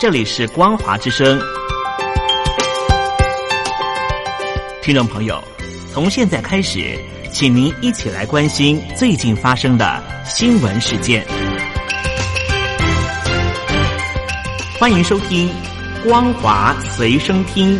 [0.00, 1.38] 这里是光华之声，
[4.80, 5.38] 听众朋友，
[5.92, 6.98] 从现在开始，
[7.30, 11.22] 请您一起来关心最近发生的新闻事件。
[14.78, 15.50] 欢迎收听
[16.08, 17.78] 《光华随身听》。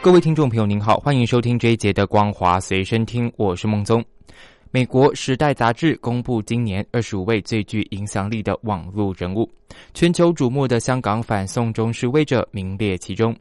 [0.00, 4.02] 各位听众朋友，您好，欢迎收听这一节的《光华随身听》，我是孟宗。
[4.72, 9.48] 美国《时代》杂志公布今年二十五位最具影响力的网络人物，
[9.94, 13.34] 全球瞩目的香港反送中示威者名列其中。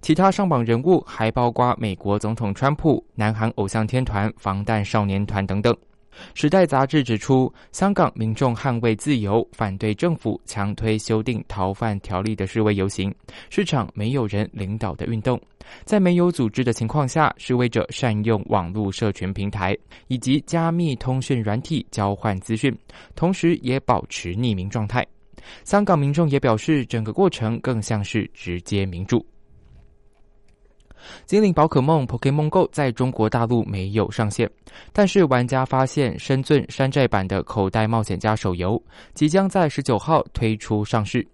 [0.00, 5.72] 其他上榜人物还包括美国总统川普、南韩偶像天团防弹少年团等等。
[6.34, 13.14] 《时代》杂志指出，香港民众捍卫自由、反对政府强推修订逃犯条例的示威游行，
[13.50, 15.40] 是场没有人领导的运动。
[15.84, 19.76] 在没有组织的情况下，示威者善用网络社群平台
[20.08, 22.76] 以及加密通讯软体交换资讯，
[23.14, 25.06] 同时也保持匿名状态。
[25.64, 29.24] 香港民众也表示，整个过程更像是直接民主。
[31.26, 34.50] 精灵宝可梦 Pokemon Go 在中国大陆没有上线，
[34.92, 38.82] 但是玩家发现深圳山寨版的口袋冒险家手游
[39.14, 41.26] 即将在十九号推出上市。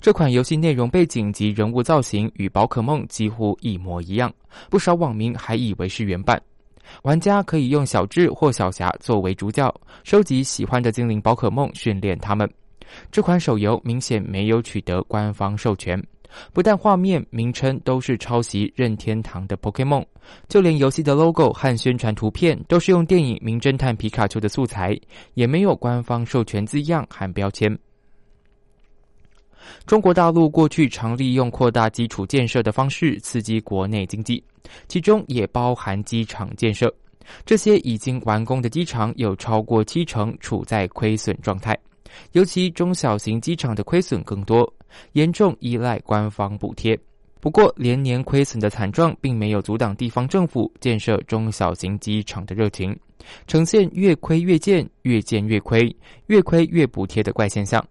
[0.00, 4.32] 这款游戏内容背景及人物造型与宝可梦几乎一模一样，
[4.70, 6.40] 不少网民还以为是原版。
[7.02, 12.48] 玩家可以用小智或小霞作为主角，收集喜欢的精灵宝可梦，训练它们。
[13.10, 16.00] 这款手游明显没有取得官方授权。
[16.52, 20.04] 不但画面、名称都是抄袭任天堂的 Pokemon，
[20.48, 24.98] 就连游戏的 logo 和宣传图片都是用电影《名侦探皮卡丘》的素材，
[25.34, 27.78] 也没有官方授权字样和标签。
[29.84, 34.42] 中国大陆过去常利用扩大基础建设的方式刺激国内经济，
[34.86, 36.92] 其中也包含机场建设。
[37.44, 41.76] 这些已经完工的机场有超过七成处在亏损状态，
[42.30, 44.72] 尤其中小型机场的亏损更多。
[45.12, 46.98] 严重依赖官方补贴，
[47.40, 52.98] 不过连年亏损的惨状并没有阻挡地方政府建设中小型机场的热情，
[53.46, 55.94] 呈现越亏越建、越建越亏、
[56.26, 57.84] 越亏越补贴的怪现象。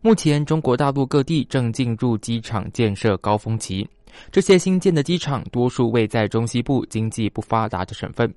[0.00, 3.86] 目前，中国大陆各地正进入机场建设高峰期，
[4.30, 8.32] 这些新建的机场多数位在中西部经济不发达的省份。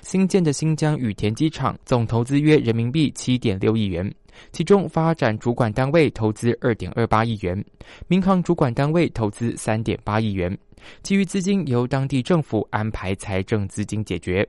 [0.00, 4.12] 新建的新疆羽田机场总投资约人民币七点六亿元。
[4.50, 7.62] 其中，发展主管单位投资二点二八亿元，
[8.08, 10.56] 民航主管单位投资三点八亿元，
[11.02, 14.48] 其余资金由当地政府安排财政资金解决。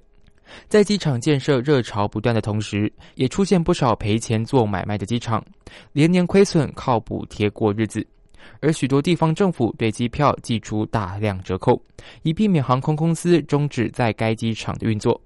[0.70, 5.44] 在机场建设热潮不断的同时，也出现不少赔钱做买卖的机场，
[5.92, 8.06] 连年亏损，靠补贴过日子。
[8.60, 11.82] 而许多地方政府对机票寄出大量折扣，
[12.24, 15.20] 以避免航空公司终止在该机场的运作。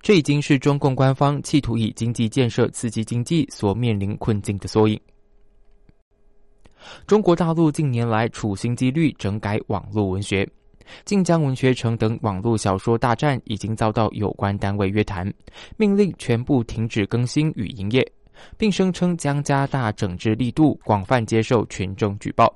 [0.00, 4.98] 这已经是中共官方企图以经济建设刺激经济所面临困境的缩影。
[7.06, 10.48] 中国大陆近年来处心积虑整改网络文学，
[11.04, 15.30] 晋江文学城等网络小说大战已经遭到有关单位约谈，
[15.76, 18.12] 命令全部停止更新与营业，
[18.56, 22.52] 并声称将加大整治力度，广泛接受群众举报。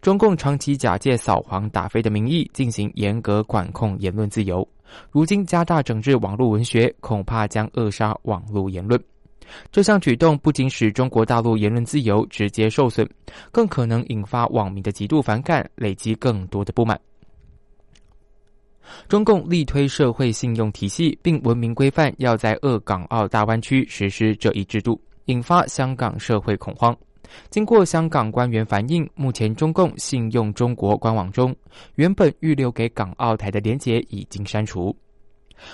[0.00, 4.66] 中共长期假借扫黄打非的名义进行严格管控言论自由。
[5.10, 9.02] 如今加大整治网络文学，恐怕将扼杀网络言论。
[9.70, 13.08] 这项举动不仅使中国大陆言论自由直接受损，
[13.50, 16.98] 更可能引发网民的极度反感，累积更多的不满。
[19.08, 26.96] 中共力推社会信用体系，并文明规范要在鄂港澳大湾区实施这一制度，引发香港社会恐慌。
[27.48, 31.54] 经过香港官员反映，目前中共信用中国官网中
[31.94, 34.94] 原本预留给港澳台的连结已经删除。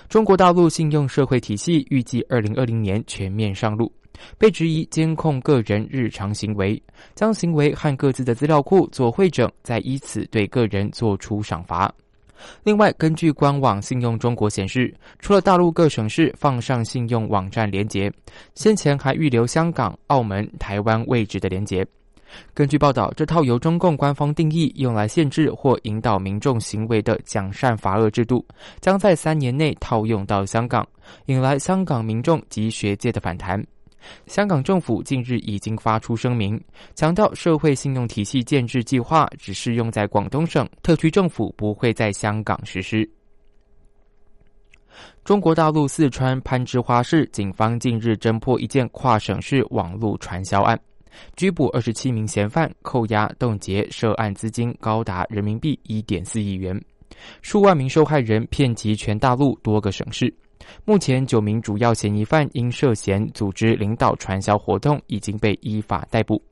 [0.08, 3.90] 中国大陆信用社会体系预计二零二零年全面上路，
[4.36, 6.80] 被质疑监控个人日常行为，
[7.14, 11.92] 将行为和各自的资料库做会诊，再依此对个人做出赏罚。
[12.62, 18.12] 另外，根据官网信用中国显示，除了大陆各省市放上信用网站连结，
[18.54, 21.86] 先前还预留香港、澳门、台湾位置的连结。
[22.52, 28.44] 根据报道，这套由中共官方定义用来限制或引导民众行为的奖善罚恶制度，
[28.80, 30.86] 将在三年内套用到香港，
[31.24, 33.64] 引来香港民众及学界的反弹。
[34.26, 36.60] 香港政府近日已经发出声明，
[36.94, 43.08] 强调社会信用体系建制计划只适用在广东省，特区政府不会在香港实施。
[45.24, 50.78] 中国大陆四川攀枝花市警方近日侦破一件跨省市网络传销案，
[51.36, 56.80] 拘捕二十七名嫌犯，扣押冻结涉案资金高达人民币一点四亿元，
[57.42, 60.34] 数万名受害人遍及全大陆多个省市。
[60.84, 66.42] 目前九名主要嫌疑犯因涉嫌组织领导传销活动，已经被依法逮捕。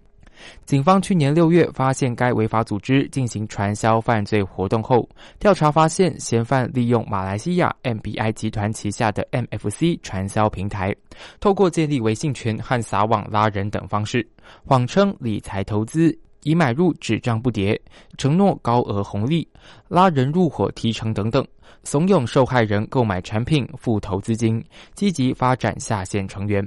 [0.66, 5.08] 警方去年六月发现该违法组织进行传销犯罪活动后，
[5.38, 10.94] 调查发现嫌犯利用马来西亚 MBI 集团旗下的 MFC 传销平台，
[11.40, 14.28] 透过建立微信群和撒网拉人等方式，
[14.62, 16.16] 谎称理财投资，
[16.46, 17.78] 已买入纸账不跌，
[18.16, 19.48] 承诺高额红利，
[19.88, 21.44] 拉人入伙提成等等，
[21.82, 24.64] 怂恿受害人购买产品付投资金，
[24.94, 26.64] 积极发展下线成员。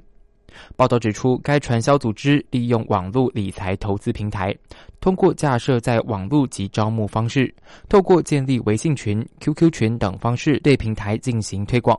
[0.75, 4.53] 报道指出，该传销组织利用网络理财投资平台，
[4.99, 7.53] 通过架设在网络及招募方式，
[7.87, 11.97] 透过建立微信群、QQ 群等方式对平台进行推广。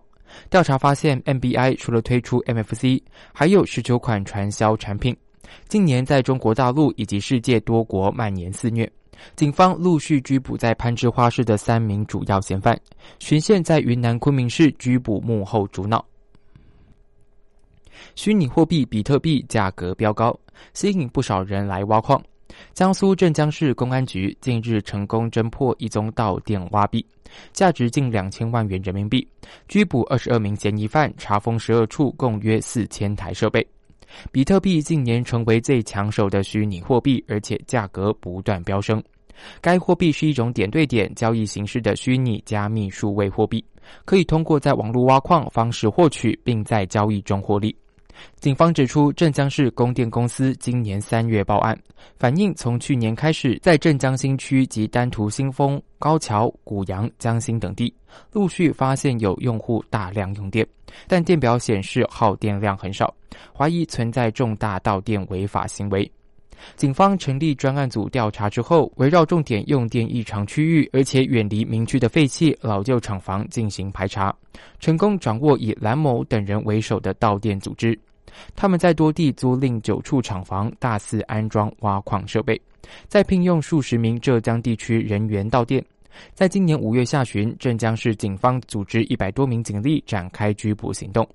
[0.51, 3.01] 调查发现，MBI 除了推出 MFC，
[3.33, 5.17] 还有十九款传销产品。
[5.69, 8.91] 近年在中国大陆以及世界多国蔓延肆虐。
[9.37, 12.79] 警方陆续拘捕在攀枝花市的三名主要嫌犯，
[13.19, 16.03] 巡线在云南昆明市拘捕幕后主脑。
[18.15, 20.35] 虚拟货币比特币价格飙高，
[20.73, 22.23] 吸引不少人来挖矿。
[22.73, 27.05] 江苏镇江市公安局近日成功侦破一宗盗电挖币，
[27.53, 29.27] 价值近两千万元人民币，
[29.69, 33.65] 拘捕二十二名嫌疑犯，查封十二处，共约四千台设备。
[34.33, 39.03] 比特币近年成为最抢手的虚拟货币，而且价格不断飙升。
[39.61, 43.65] 该货币是一种点对点交易形式的虚拟加密数位货币，
[44.05, 47.75] 可以通过在网络挖矿方式获取，并在交易中获利。
[48.41, 51.79] 警方指出，镇江市供电公司今年三月报案，
[52.19, 57.95] 反映从去年开始，在镇江新区及丹徒新丰、高桥、古阳、江心等地，
[58.33, 60.67] 陆续发现有用户大量用电，
[61.07, 63.15] 但电表显示耗电量很少，
[63.57, 66.11] 怀疑存在重大盗电违法行为。
[66.77, 74.35] 警方成立专案组调查之后，围绕重点用电异常区域，而且远离民居的废弃老旧厂房进行排查，
[74.79, 77.99] 成功掌握以蓝某等人为首的盗电组织。
[78.55, 82.61] 他们在多地租赁九处厂房，大肆安装挖矿设备，
[83.09, 85.85] 再聘用数十名浙江地区人员到店。
[86.35, 91.27] 在今年五月下旬，镇江市警方组织一百多名警力展开拘捕行动。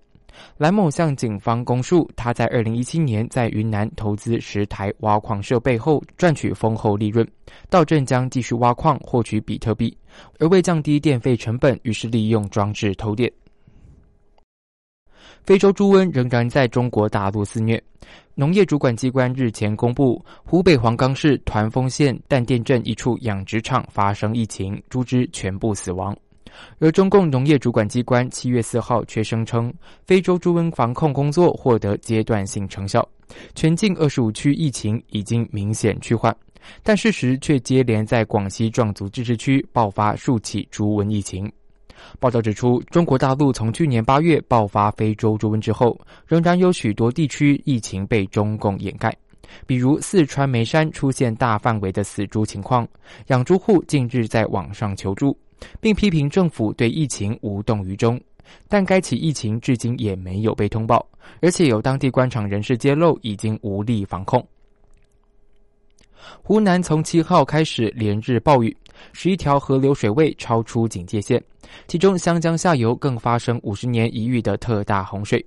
[0.58, 7.26] 蓝某向警方供述，他在二零一七年在云南投资十台挖矿设备后，赚取丰厚利润，
[7.70, 9.98] 到镇江继续挖矿获取比特币，
[10.40, 13.32] 而为降低电费成本，于是利用装置偷电。
[15.46, 17.82] 非洲猪瘟仍然在中国大陆肆虐。
[18.34, 26.16] 农业主管机关日前公布，湖北黄冈市团风县淡店镇一处养殖场发生疫情，猪只全部死亡。
[26.80, 29.72] 而中共农业主管机关七月四号却声称，
[30.04, 33.08] 非洲猪瘟防控工作获得阶段性成效，
[33.54, 36.36] 全境二十五区疫情已经明显趋缓，
[36.82, 41.52] 但事实却接连在广西壮族自治区爆发数起猪瘟疫情。
[42.20, 49.16] 报道指出，中国大陆从去年八月爆发非洲猪瘟之后，仍然有许多地区疫情被中共掩盖。
[49.68, 52.88] 比如四川眉山出现大范围的死猪情况，
[53.28, 55.38] 养猪户近日在网上求助，
[55.80, 58.20] 并批评政府对疫情无动于衷。
[58.68, 61.08] 但该起疫情至今也没有被通报，
[61.42, 64.46] 而且有当地官场人士揭露，已经无力防控。
[66.42, 68.76] 湖南从七号开始连日暴雨，
[69.14, 71.44] 十一条河流水位超出警戒线，
[71.88, 75.44] 其中湘江下游更发生五十年一遇的特大洪水。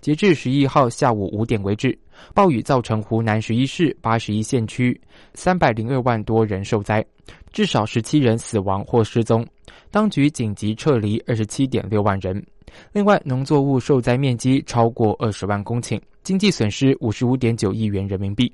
[0.00, 1.96] 截至十一号下午五点为止，
[2.34, 4.98] 暴雨造成湖南十一市八十一县区
[5.34, 7.04] 三百零二万多人受灾，
[7.52, 9.46] 至少十七人死亡或失踪，
[9.90, 12.44] 当局紧急撤离二十七点六万人。
[12.92, 18.52] 另外，农作物受灾面积超过二十万公顷，经济损失五十五点九亿元人民币。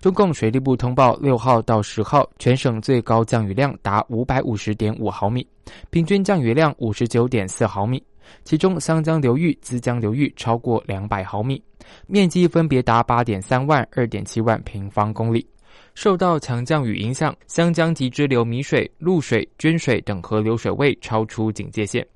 [0.00, 5.46] 中共水利部通报，六号到十号全省最高降雨量达五百五十点五毫米，
[5.90, 8.02] 平均降雨量五十九点四毫米，
[8.44, 11.62] 其中湘江流域、资江流域超过两百毫米，
[12.06, 15.46] 面积分别达八点三万、二点七万平方公里。
[15.94, 22.06] 受到强降雨影响，湘江及支流米水、露水、涓水等河流水位超出警戒线，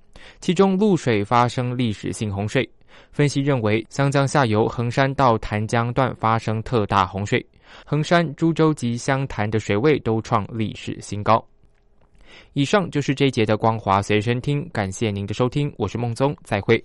[0.41, 2.69] 其中露水发生历史性洪水。
[3.11, 7.45] 分析认为，湘江下游衡山到潭江段发生特大洪水。
[7.85, 11.45] 衡山、株洲及湘潭的水位都创历史新高。
[12.53, 16.83] 以上就是这一节的光华随身听，感谢您的收听，我是孟宗，再会。